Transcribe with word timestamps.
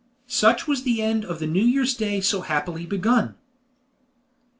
Such 0.25 0.67
was 0.67 0.81
the 0.81 0.99
end 0.99 1.23
of 1.25 1.37
the 1.37 1.45
New 1.45 1.63
Year's 1.63 1.93
Day 1.93 2.21
so 2.21 2.41
happily 2.41 2.87
begun. 2.87 3.35